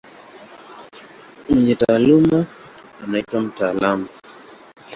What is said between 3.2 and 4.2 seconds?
mtaalamu.